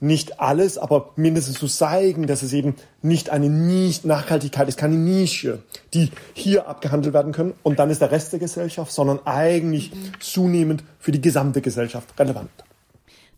[0.00, 4.96] nicht alles, aber mindestens zu zeigen, dass es eben nicht eine Nische, Nachhaltigkeit ist keine
[4.96, 5.62] Nische,
[5.94, 10.82] die hier abgehandelt werden können und dann ist der Rest der Gesellschaft, sondern eigentlich zunehmend
[10.98, 12.50] für die gesamte Gesellschaft relevant.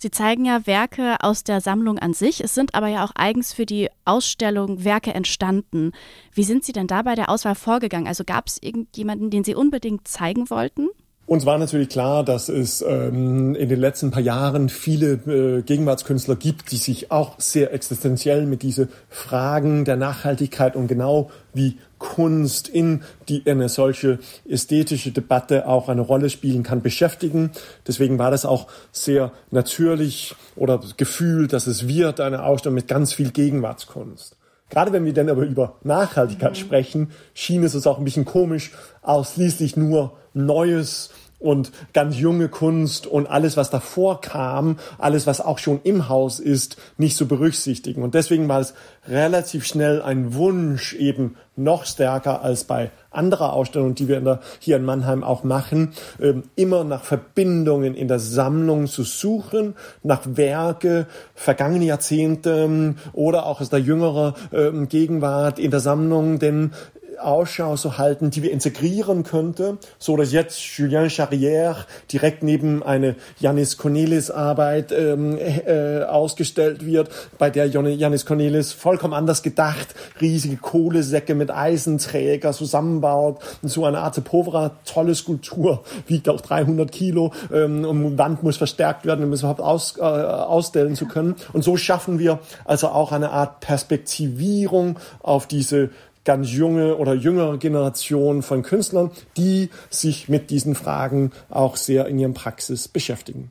[0.03, 2.43] Sie zeigen ja Werke aus der Sammlung an sich.
[2.43, 5.93] Es sind aber ja auch eigens für die Ausstellung Werke entstanden.
[6.35, 8.09] Wie sind Sie denn da bei der Auswahl vorgegangen?
[8.09, 10.89] Also gab es irgendjemanden, den Sie unbedingt zeigen wollten?
[11.25, 16.35] Uns war natürlich klar, dass es ähm, in den letzten paar Jahren viele äh, Gegenwartskünstler
[16.35, 22.67] gibt, die sich auch sehr existenziell mit diese Fragen der Nachhaltigkeit und genau wie Kunst
[22.67, 27.53] in die eine solche ästhetische Debatte auch eine Rolle spielen kann, beschäftigen.
[27.87, 33.13] Deswegen war das auch sehr natürlich oder gefühlt, dass es wird eine Ausstellung mit ganz
[33.13, 34.37] viel Gegenwartskunst.
[34.73, 36.57] Gerade wenn wir dann aber über Nachhaltigkeit mhm.
[36.57, 41.11] sprechen, schien es uns auch ein bisschen komisch, ausschließlich nur Neues
[41.43, 46.41] und ganz junge Kunst und alles, was davor kam, alles, was auch schon im Haus
[46.41, 48.03] ist, nicht zu berücksichtigen.
[48.03, 48.75] Und deswegen war es
[49.09, 54.41] relativ schnell ein Wunsch, eben noch stärker als bei anderer Ausstellungen, die wir in der,
[54.59, 60.23] hier in Mannheim auch machen, ähm, immer nach Verbindungen in der Sammlung zu suchen, nach
[60.25, 66.73] Werke vergangene Jahrzehnte ähm, oder auch aus der jüngeren ähm, Gegenwart in der Sammlung, denn
[67.19, 71.77] Ausschau zu halten, die wir integrieren könnte, so dass jetzt Julien Charrière
[72.13, 79.15] direkt neben eine Janis Cornelis Arbeit ähm, äh, ausgestellt wird, bei der Janis Cornelis vollkommen
[79.15, 86.41] anders gedacht riesige Kohlesäcke mit Eisenträger zusammenbaut so eine Arte Povera tolle Skulptur wiegt auch
[86.41, 91.07] 300 Kilo ähm, und Wand muss verstärkt werden, um es überhaupt aus, äh, ausstellen zu
[91.07, 91.37] können.
[91.53, 95.91] Und so schaffen wir also auch eine Art Perspektivierung auf diese
[96.25, 102.19] ganz junge oder jüngere Generation von Künstlern, die sich mit diesen Fragen auch sehr in
[102.19, 103.51] ihren Praxis beschäftigen.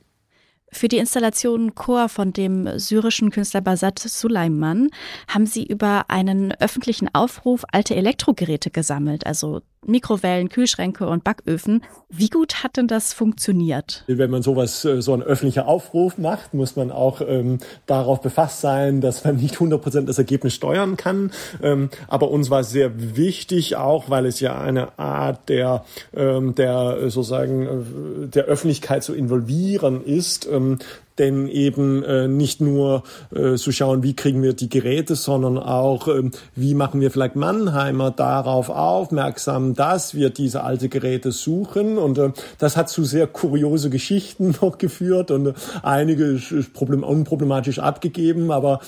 [0.74, 4.90] Für die Installation Chor von dem syrischen Künstler Basat Suleiman
[5.28, 11.84] haben Sie über einen öffentlichen Aufruf alte Elektrogeräte gesammelt, also Mikrowellen, Kühlschränke und Backöfen.
[12.08, 14.04] Wie gut hat denn das funktioniert?
[14.06, 18.62] Wenn man sowas, äh, so ein öffentlicher Aufruf macht, muss man auch ähm, darauf befasst
[18.62, 21.32] sein, dass man nicht 100 Prozent das Ergebnis steuern kann.
[21.64, 25.84] Ähm, aber uns war es sehr wichtig, auch weil es ja eine Art der,
[26.16, 30.78] ähm, der äh, sozusagen äh, der Öffentlichkeit zu involvieren ist, ähm,
[31.20, 33.04] denn eben äh, nicht nur
[33.36, 37.36] äh, zu schauen, wie kriegen wir die Geräte, sondern auch, äh, wie machen wir vielleicht
[37.36, 41.98] Mannheimer darauf aufmerksam, dass wir diese alte Geräte suchen.
[41.98, 46.40] Und äh, das hat zu sehr kuriose Geschichten noch geführt und äh, einige
[46.74, 48.80] problem unproblematisch abgegeben, aber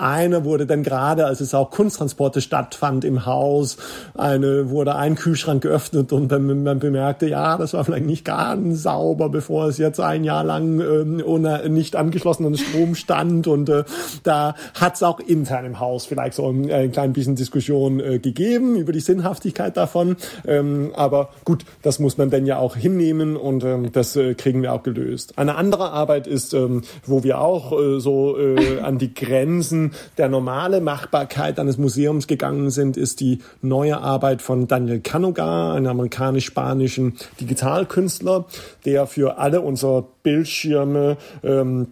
[0.00, 3.76] eine wurde dann gerade, als es auch Kunsttransporte stattfand im Haus,
[4.14, 8.82] eine wurde ein Kühlschrank geöffnet und man, man bemerkte, ja, das war vielleicht nicht ganz
[8.82, 13.84] sauber, bevor es jetzt ein Jahr lang ähm, ohne nicht angeschlossenen Strom stand und äh,
[14.22, 18.18] da hat es auch intern im Haus vielleicht so ein, ein klein bisschen Diskussion äh,
[18.18, 23.36] gegeben über die Sinnhaftigkeit davon, ähm, aber gut, das muss man dann ja auch hinnehmen
[23.36, 25.38] und ähm, das äh, kriegen wir auch gelöst.
[25.38, 30.28] Eine andere Arbeit ist, ähm, wo wir auch äh, so äh, an die Grenzen der
[30.28, 37.16] normale Machbarkeit eines Museums gegangen sind, ist die neue Arbeit von Daniel Canoga, einem amerikanisch-spanischen
[37.40, 38.46] Digitalkünstler,
[38.84, 41.88] der für alle unsere Bildschirme ähm,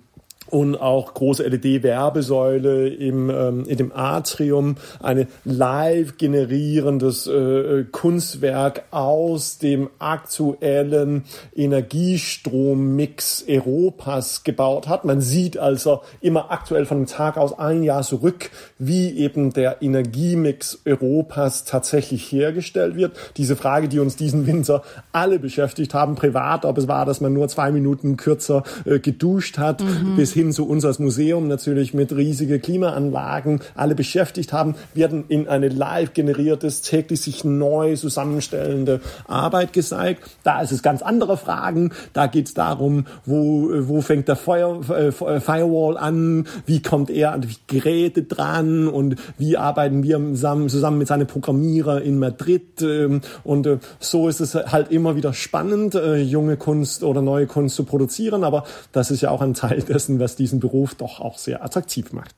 [0.51, 9.59] und auch große LED-Werbesäule im ähm, in dem Atrium, eine live generierendes äh, Kunstwerk aus
[9.59, 15.05] dem aktuellen Energiestrommix Europas gebaut hat.
[15.05, 19.83] Man sieht also immer aktuell von dem Tag aus ein Jahr zurück, wie eben der
[19.83, 23.17] Energiemix Europas tatsächlich hergestellt wird.
[23.37, 24.83] Diese Frage, die uns diesen Winter
[25.13, 29.59] alle beschäftigt haben, privat, ob es war, dass man nur zwei Minuten kürzer äh, geduscht
[29.59, 30.17] hat, mhm.
[30.17, 35.48] bis hin zu uns als Museum natürlich mit riesige Klimaanlagen alle beschäftigt haben, werden in
[35.48, 40.22] eine live generiertes, täglich sich neu zusammenstellende Arbeit gezeigt.
[40.44, 41.90] Da ist es ganz andere Fragen.
[42.12, 47.33] Da geht es darum, wo, wo fängt der Feuer, äh, Firewall an, wie kommt er
[47.33, 52.81] an die Geräte dran und wie arbeiten wir zusammen, zusammen mit seinen Programmierer in Madrid.
[52.81, 57.48] Ähm, und äh, so ist es halt immer wieder spannend, äh, junge Kunst oder neue
[57.48, 58.44] Kunst zu produzieren.
[58.44, 62.12] Aber das ist ja auch ein Teil dessen, was diesen Beruf doch auch sehr attraktiv
[62.12, 62.35] macht.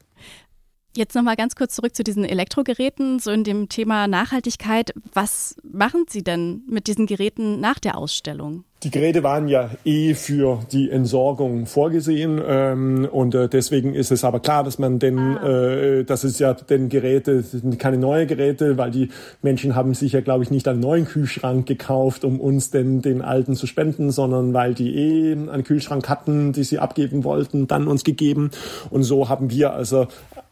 [0.97, 4.93] Jetzt nochmal ganz kurz zurück zu diesen Elektrogeräten, so in dem Thema Nachhaltigkeit.
[5.13, 8.65] Was machen Sie denn mit diesen Geräten nach der Ausstellung?
[8.83, 14.25] Die Geräte waren ja eh für die Entsorgung vorgesehen ähm, und äh, deswegen ist es
[14.25, 15.47] aber klar, dass man denn, ah.
[15.47, 19.11] äh, das ist ja denn Geräte, sind keine neue Geräte, weil die
[19.43, 23.21] Menschen haben sich ja, glaube ich, nicht einen neuen Kühlschrank gekauft, um uns denn den
[23.21, 27.87] alten zu spenden, sondern weil die eh einen Kühlschrank hatten, die sie abgeben wollten, dann
[27.87, 28.51] uns gegeben
[28.89, 30.07] und so haben wir also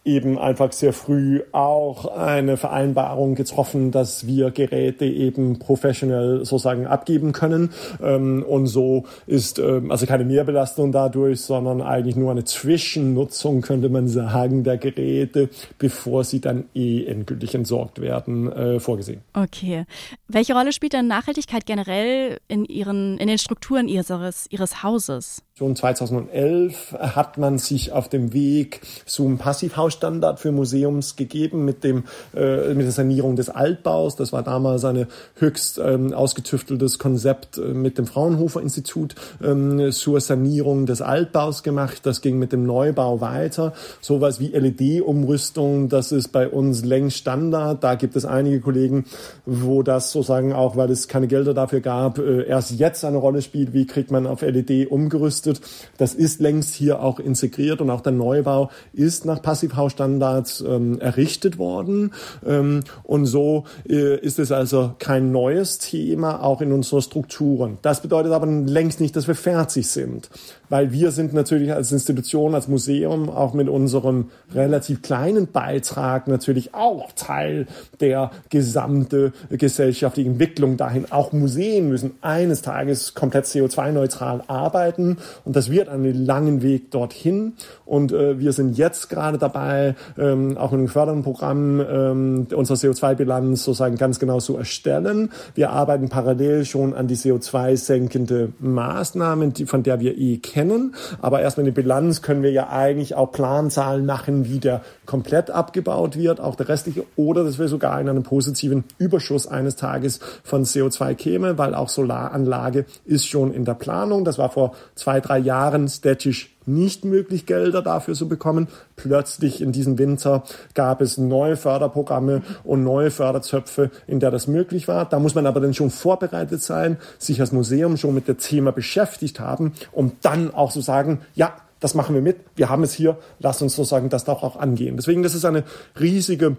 [0.08, 7.32] eben einfach sehr früh auch eine Vereinbarung getroffen, dass wir Geräte eben professionell sozusagen abgeben
[7.32, 7.70] können.
[8.18, 13.88] Ähm, und so ist ähm, also keine Mehrbelastung dadurch, sondern eigentlich nur eine Zwischennutzung, könnte
[13.88, 19.20] man sagen, der Geräte, bevor sie dann eh endgültig entsorgt werden, äh, vorgesehen.
[19.32, 19.84] Okay.
[20.28, 25.42] Welche Rolle spielt denn Nachhaltigkeit generell in, ihren, in den Strukturen ihres, ihres Hauses?
[25.58, 32.04] Schon 2011 hat man sich auf dem Weg zum Passivhausstandard für Museums gegeben mit dem
[32.32, 34.14] äh, mit der Sanierung des Altbaus.
[34.14, 40.20] Das war damals ein höchst ähm, ausgetüfteltes Konzept äh, mit dem Fraunhofer Institut ähm, zur
[40.20, 42.02] Sanierung des Altbaus gemacht.
[42.04, 43.72] Das ging mit dem Neubau weiter.
[44.00, 47.82] Sowas wie LED-Umrüstung, das ist bei uns längst Standard.
[47.82, 49.06] Da gibt es einige Kollegen,
[49.44, 53.42] wo das sozusagen auch, weil es keine Gelder dafür gab, äh, erst jetzt eine Rolle
[53.42, 53.72] spielt.
[53.72, 55.47] Wie kriegt man auf LED umgerüstet?
[55.48, 55.68] Gerüstet.
[55.96, 61.58] Das ist längst hier auch integriert und auch der Neubau ist nach Passivhausstandards ähm, errichtet
[61.58, 62.12] worden.
[62.46, 67.78] Ähm, und so äh, ist es also kein neues Thema, auch in unseren Strukturen.
[67.82, 70.30] Das bedeutet aber längst nicht, dass wir fertig sind
[70.68, 76.74] weil wir sind natürlich als Institution, als Museum auch mit unserem relativ kleinen Beitrag natürlich
[76.74, 77.66] auch Teil
[78.00, 81.10] der gesamten gesellschaftlichen Entwicklung dahin.
[81.10, 87.54] Auch Museen müssen eines Tages komplett CO2-neutral arbeiten und das wird einen langen Weg dorthin.
[87.86, 92.78] Und äh, wir sind jetzt gerade dabei, ähm, auch in einem fördernden Programm ähm, unsere
[92.78, 95.30] CO2-Bilanz sozusagen ganz genau zu erstellen.
[95.54, 100.94] Wir arbeiten parallel schon an die CO2-senkende Maßnahmen, die, von der wir eh kennen kennen.
[101.22, 106.16] Aber erst mit Bilanz können wir ja eigentlich auch Planzahlen machen, wie der komplett abgebaut
[106.16, 110.64] wird, auch der restliche, oder dass wir sogar in einem positiven Überschuss eines Tages von
[110.64, 114.24] CO2 kämen, weil auch Solaranlage ist schon in der Planung.
[114.24, 118.68] Das war vor zwei, drei Jahren städtisch nicht möglich, Gelder dafür zu bekommen.
[118.96, 124.88] Plötzlich in diesem Winter gab es neue Förderprogramme und neue Förderzöpfe, in der das möglich
[124.88, 125.08] war.
[125.08, 128.72] Da muss man aber dann schon vorbereitet sein, sich als Museum schon mit dem Thema
[128.72, 132.92] beschäftigt haben, um dann auch zu sagen, ja, das machen wir mit, wir haben es
[132.92, 134.96] hier, lass uns sozusagen das doch auch angehen.
[134.96, 135.64] Deswegen, das ist eine
[135.98, 136.56] riesige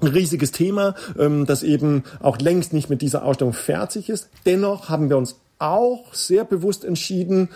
[0.00, 4.28] ein riesiges Thema, ähm, das eben auch längst nicht mit dieser Ausstellung fertig ist.
[4.46, 7.48] Dennoch haben wir uns auch sehr bewusst entschieden,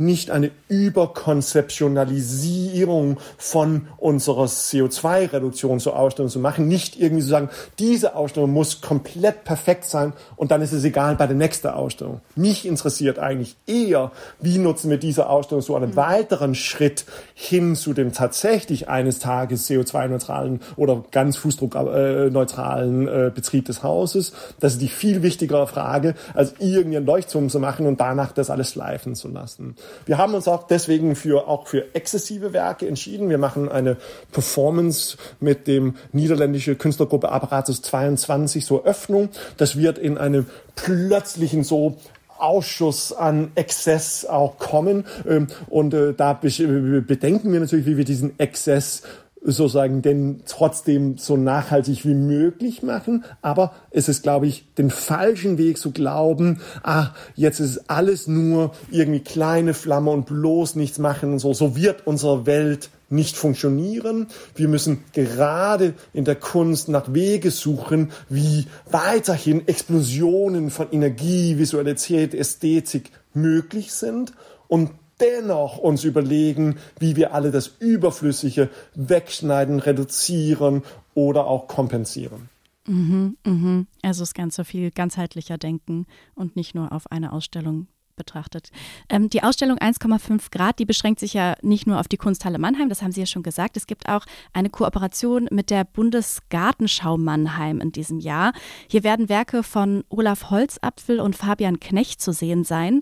[0.00, 8.16] nicht eine Überkonzeptionalisierung von unserer CO2-Reduktion zur Ausstellung zu machen, nicht irgendwie zu sagen, diese
[8.16, 12.22] Ausstellung muss komplett perfekt sein und dann ist es egal bei der nächsten Ausstellung.
[12.34, 14.10] Mich interessiert eigentlich eher,
[14.40, 15.96] wie nutzen wir diese Ausstellung so einen mhm.
[15.96, 23.82] weiteren Schritt hin zu dem tatsächlich eines Tages CO2-neutralen oder ganz fußdruckneutralen äh, Betrieb des
[23.82, 24.32] Hauses.
[24.60, 28.70] Das ist die viel wichtigere Frage, als irgendeinen Leuchtturm zu machen und danach das alles
[28.70, 29.76] schleifen zu lassen.
[30.06, 33.28] Wir haben uns auch deswegen für, auch für exzessive Werke entschieden.
[33.28, 33.96] Wir machen eine
[34.32, 39.30] Performance mit dem niederländische Künstlergruppe Apparatus 22 so Öffnung.
[39.56, 41.96] Das wird in einem plötzlichen so
[42.38, 45.04] Ausschuss an Exzess auch kommen.
[45.28, 49.02] Ähm, und äh, da bedenken wir natürlich, wie wir diesen Exzess
[49.42, 53.24] sozusagen denn trotzdem so nachhaltig wie möglich machen.
[53.40, 58.72] Aber es ist, glaube ich, den falschen Weg zu glauben, ah, jetzt ist alles nur
[58.90, 61.54] irgendwie kleine Flamme und bloß nichts machen und so.
[61.54, 64.28] So wird unsere Welt nicht funktionieren.
[64.54, 72.34] Wir müssen gerade in der Kunst nach Wege suchen, wie weiterhin Explosionen von Energie, Visualität,
[72.34, 74.32] Ästhetik möglich sind
[74.68, 80.82] und dennoch uns überlegen, wie wir alle das Überflüssige wegschneiden, reduzieren
[81.14, 82.48] oder auch kompensieren.
[82.86, 83.86] Mhm, mhm.
[84.02, 87.86] Also das Ganze viel ganzheitlicher denken und nicht nur auf eine Ausstellung
[88.20, 88.70] betrachtet.
[89.08, 92.90] Ähm, die Ausstellung 1,5 Grad, die beschränkt sich ja nicht nur auf die Kunsthalle Mannheim,
[92.90, 93.78] das haben Sie ja schon gesagt.
[93.78, 98.52] Es gibt auch eine Kooperation mit der Bundesgartenschau Mannheim in diesem Jahr.
[98.88, 103.00] Hier werden Werke von Olaf Holzapfel und Fabian Knecht zu sehen sein.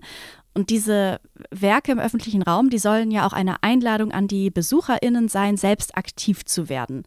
[0.59, 5.29] Und diese Werke im öffentlichen Raum, die sollen ja auch eine Einladung an die BesucherInnen
[5.29, 7.03] sein, selbst aktiv zu werden.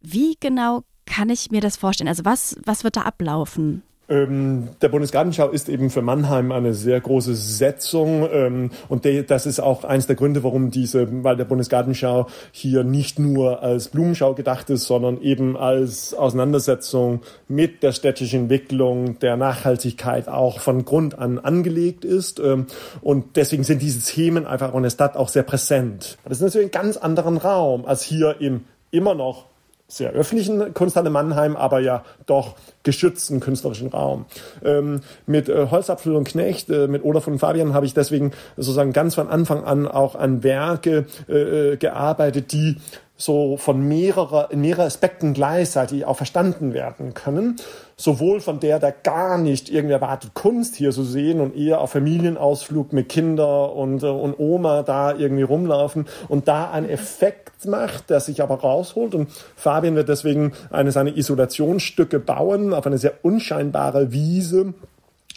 [0.00, 2.08] Wie genau kann ich mir das vorstellen?
[2.08, 3.82] Also was, was wird da ablaufen?
[4.08, 9.46] Ähm, der Bundesgartenschau ist eben für Mannheim eine sehr große Setzung ähm, und de, das
[9.46, 14.34] ist auch eins der Gründe, warum diese, weil der Bundesgartenschau hier nicht nur als Blumenschau
[14.34, 21.18] gedacht ist, sondern eben als Auseinandersetzung mit der städtischen Entwicklung, der Nachhaltigkeit auch von Grund
[21.18, 22.66] an angelegt ist ähm,
[23.00, 26.18] und deswegen sind diese Themen einfach in der Stadt auch sehr präsent.
[26.24, 29.46] Das ist natürlich ein ganz anderen Raum als hier im immer noch
[29.96, 34.26] sehr öffentlichen Kunsthalle Mannheim, aber ja doch geschützten künstlerischen Raum.
[34.64, 38.92] Ähm, mit äh, Holzapfel und Knecht, äh, mit Olaf und Fabian habe ich deswegen sozusagen
[38.92, 42.76] ganz von Anfang an auch an Werke äh, äh gearbeitet, die
[43.16, 47.56] so von mehrerer, in mehreren Aspekten gleichzeitig auch verstanden werden können.
[47.96, 51.92] Sowohl von der, der gar nicht irgendwie erwartet, Kunst hier zu sehen und eher auf
[51.92, 58.10] Familienausflug mit Kinder und, äh, und Oma da irgendwie rumlaufen und da einen Effekt macht,
[58.10, 59.14] der sich aber rausholt.
[59.14, 64.74] Und Fabian wird deswegen eine seiner Isolationsstücke bauen auf eine sehr unscheinbare Wiese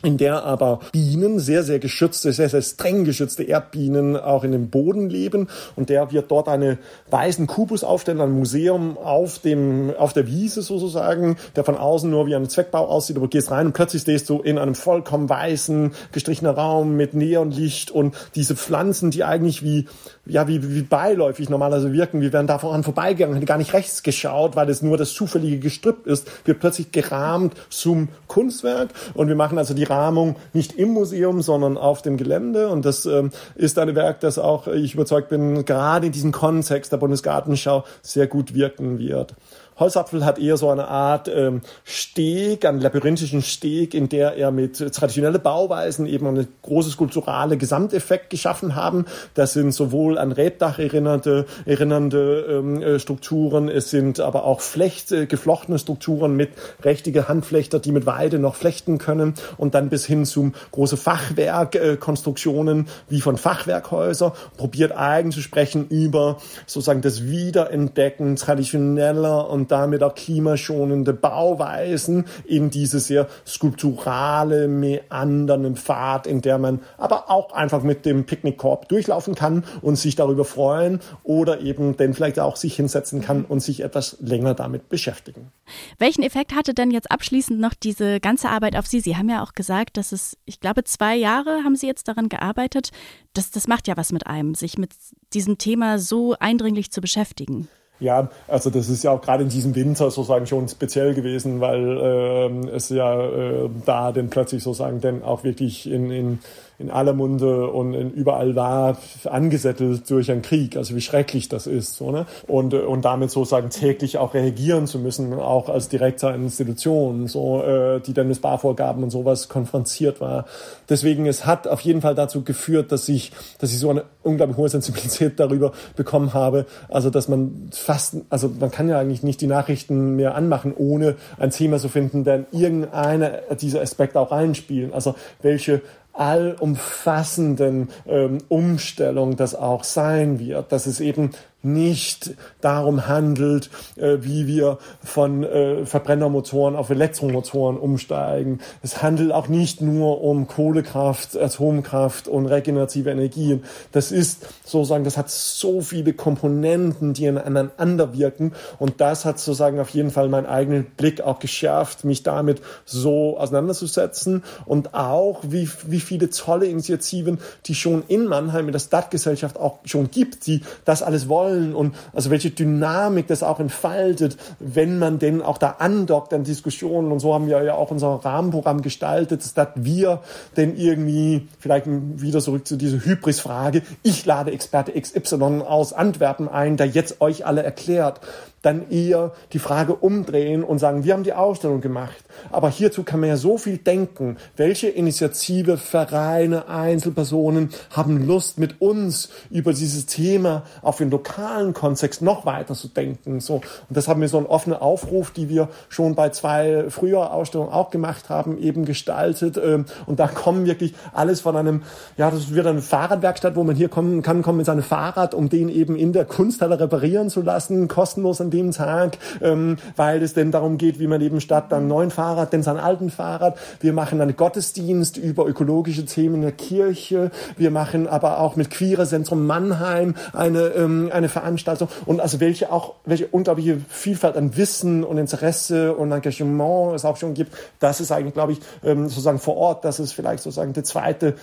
[0.03, 4.69] in der aber Bienen, sehr, sehr geschützte, sehr, sehr streng geschützte Erdbienen auch in dem
[4.69, 5.47] Boden leben.
[5.75, 6.77] Und der wird dort eine
[7.09, 12.27] weißen Kubus aufstellen, ein Museum auf dem, auf der Wiese sozusagen, der von außen nur
[12.27, 15.91] wie ein Zweckbau aussieht, aber gehst rein und plötzlich stehst du in einem vollkommen weißen,
[16.11, 19.87] gestrichenen Raum mit Neonlicht und diese Pflanzen, die eigentlich wie,
[20.27, 24.55] ja, wie, wie beiläufig normalerweise wirken, wir werden davon vorbeigegangen, hätte gar nicht rechts geschaut,
[24.55, 29.57] weil es nur das zufällige Gestrüpp ist, wird plötzlich gerahmt zum Kunstwerk und wir machen
[29.57, 32.69] also die Rahmung nicht im Museum, sondern auf dem Gelände.
[32.69, 36.91] Und das ähm, ist ein Werk, das auch, ich überzeugt bin, gerade in diesem Kontext
[36.91, 39.35] der Bundesgartenschau sehr gut wirken wird.
[39.79, 44.77] Holzapfel hat eher so eine Art ähm, Steg, einen labyrinthischen Steg, in der er mit
[44.93, 49.05] traditionellen Bauweisen eben einen großes skulpturale Gesamteffekt geschaffen haben.
[49.33, 55.11] Das sind sowohl an Rebdach erinnernde, erinnernde ähm, äh, Strukturen, es sind aber auch Flecht,
[55.11, 56.49] äh, geflochtene Strukturen mit
[56.83, 62.81] rechtige Handflechter, die mit Weide noch flechten können und dann bis hin zum große Fachwerkkonstruktionen
[62.81, 70.03] äh, wie von Fachwerkhäuser probiert eigentlich zu sprechen über sozusagen das Wiederentdecken traditioneller und damit
[70.03, 77.83] auch klimaschonende Bauweisen in diese sehr skulpturale, meandernde Pfad, in der man aber auch einfach
[77.83, 82.75] mit dem Picknickkorb durchlaufen kann und sich darüber freuen oder eben dann vielleicht auch sich
[82.75, 85.51] hinsetzen kann und sich etwas länger damit beschäftigen.
[85.99, 88.99] Welchen Effekt hatte denn jetzt abschließend noch diese ganze Arbeit auf Sie?
[88.99, 92.29] Sie haben ja auch gesagt, dass es, ich glaube, zwei Jahre haben Sie jetzt daran
[92.29, 92.91] gearbeitet.
[93.33, 94.91] Das, das macht ja was mit einem, sich mit
[95.33, 97.67] diesem Thema so eindringlich zu beschäftigen.
[97.99, 101.97] Ja, also das ist ja auch gerade in diesem Winter sozusagen schon speziell gewesen, weil
[101.97, 106.39] äh, es ja äh, da dann plötzlich sozusagen dann auch wirklich in, in
[106.79, 110.77] in aller Munde und in überall war, angesettelt durch einen Krieg.
[110.77, 111.95] Also wie schrecklich das ist.
[111.95, 112.25] So, ne?
[112.47, 117.63] und, und damit sozusagen täglich auch reagieren zu müssen, auch als Direktor einer Institution, so,
[117.63, 120.45] äh, die dann mit Sparvorgaben und sowas konfrontiert war.
[120.87, 124.57] Deswegen, es hat auf jeden Fall dazu geführt, dass ich, dass ich so eine unglaublich
[124.57, 126.65] hohe Sensibilität darüber bekommen habe.
[126.89, 131.15] Also, dass man fast, also man kann ja eigentlich nicht die Nachrichten mehr anmachen, ohne
[131.39, 134.93] ein Thema zu finden, der in irgendeine dieser Aspekte auch reinspielen.
[134.93, 135.81] Also, welche
[136.17, 141.31] allumfassenden ähm, Umstellung das auch sein wird, dass es eben
[141.63, 148.59] nicht darum handelt, äh, wie wir von äh, Verbrennermotoren auf Elektromotoren umsteigen.
[148.83, 153.63] Es handelt auch nicht nur um Kohlekraft, Atomkraft und regenerative Energien.
[153.91, 159.79] Das ist sozusagen, das hat so viele Komponenten, die aneinander wirken und das hat sozusagen
[159.79, 165.67] auf jeden Fall meinen eigenen Blick auch geschärft, mich damit so auseinanderzusetzen und auch wie,
[165.87, 170.61] wie viele tolle Initiativen, die schon in Mannheim in der Stadtgesellschaft auch schon gibt, die
[170.85, 175.57] das alles wollen wollen und also welche Dynamik das auch entfaltet, wenn man denn auch
[175.57, 177.11] da andockt an Diskussionen.
[177.11, 180.21] Und so haben wir ja auch unser Rahmenprogramm gestaltet, statt wir
[180.55, 186.77] denn irgendwie vielleicht wieder zurück zu dieser Hybris-Frage, ich lade Experte XY aus Antwerpen ein,
[186.77, 188.21] der jetzt euch alle erklärt,
[188.67, 192.17] dann eher die Frage umdrehen und sagen, wir haben die Ausstellung gemacht.
[192.51, 194.35] Aber hierzu kann man ja so viel denken.
[194.57, 202.21] Welche Initiative, Vereine, Einzelpersonen haben Lust, mit uns über dieses Thema auf den lokalen Kontext
[202.21, 203.39] noch weiter zu denken?
[203.39, 203.55] So.
[203.55, 207.71] Und das haben wir so einen offenen Aufruf, die wir schon bei zwei früher Ausstellungen
[207.71, 209.57] auch gemacht haben, eben gestaltet.
[209.57, 211.83] Ähm, und da kommen wirklich alles von einem,
[212.17, 215.47] ja, das wird eine Fahrradwerkstatt, wo man hier kommen kann, kommen mit seinem Fahrrad, um
[215.47, 220.33] den eben in der Kunsthalle reparieren zu lassen, kostenlos an dem Tag, ähm, weil es
[220.33, 223.93] denn darum geht, wie man eben statt dann neuen Fahrrad, denn sein alten Fahrrad, wir
[223.93, 229.05] machen einen Gottesdienst über ökologische Themen in der Kirche, wir machen aber auch mit Queere
[229.05, 231.89] Zentrum Mannheim eine, ähm, eine Veranstaltung.
[232.05, 237.17] Und also welche auch, welche unglaubliche Vielfalt an Wissen und Interesse und Engagement es auch
[237.17, 240.73] schon gibt, das ist eigentlich, glaube ich, ähm, sozusagen vor Ort, das ist vielleicht sozusagen
[240.73, 241.35] die zweite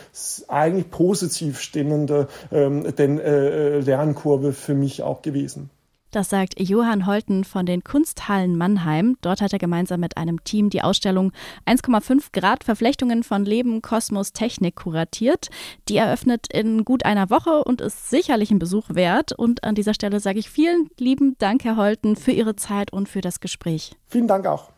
[0.48, 5.70] eigentlich positiv stimmende ähm, denn, äh, Lernkurve für mich auch gewesen.
[6.14, 9.16] Das sagt Johann Holten von den Kunsthallen Mannheim.
[9.20, 11.32] Dort hat er gemeinsam mit einem Team die Ausstellung
[11.66, 15.50] 1,5 Grad Verflechtungen von Leben, Kosmos, Technik kuratiert.
[15.88, 19.32] Die eröffnet in gut einer Woche und ist sicherlich ein Besuch wert.
[19.32, 23.08] Und an dieser Stelle sage ich vielen lieben Dank, Herr Holten, für Ihre Zeit und
[23.08, 23.96] für das Gespräch.
[24.06, 24.70] Vielen Dank auch.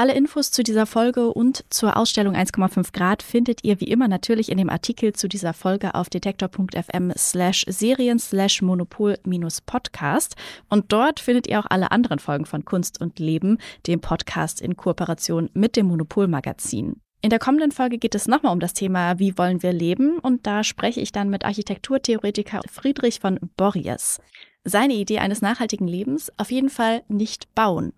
[0.00, 4.50] Alle Infos zu dieser Folge und zur Ausstellung 1,5 Grad findet ihr wie immer natürlich
[4.50, 10.36] in dem Artikel zu dieser Folge auf detektor.fm slash serien slash monopol minus podcast.
[10.70, 14.74] Und dort findet ihr auch alle anderen Folgen von Kunst und Leben, dem Podcast in
[14.74, 16.96] Kooperation mit dem Monopol Magazin.
[17.20, 20.18] In der kommenden Folge geht es nochmal um das Thema Wie wollen wir leben?
[20.18, 24.18] Und da spreche ich dann mit Architekturtheoretiker Friedrich von Borries.
[24.64, 27.92] Seine Idee eines nachhaltigen Lebens auf jeden Fall nicht bauen.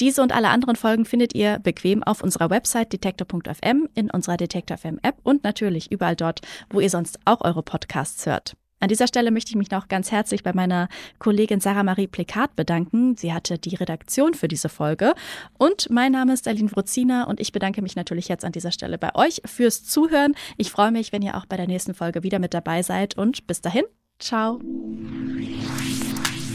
[0.00, 4.76] Diese und alle anderen Folgen findet ihr bequem auf unserer Website detektor.fm, in unserer Detektor
[4.76, 6.40] FM App und natürlich überall dort,
[6.70, 8.54] wo ihr sonst auch eure Podcasts hört.
[8.80, 10.88] An dieser Stelle möchte ich mich noch ganz herzlich bei meiner
[11.18, 13.16] Kollegin Sarah Marie Plekat bedanken.
[13.16, 15.14] Sie hatte die Redaktion für diese Folge.
[15.58, 18.98] Und mein Name ist Aline Wruzina und ich bedanke mich natürlich jetzt an dieser Stelle
[18.98, 20.34] bei euch fürs Zuhören.
[20.56, 23.46] Ich freue mich, wenn ihr auch bei der nächsten Folge wieder mit dabei seid und
[23.48, 23.84] bis dahin,
[24.20, 24.60] ciao.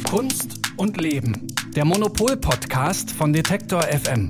[0.09, 1.47] Kunst und Leben.
[1.75, 4.29] Der Monopol-Podcast von Detektor FM.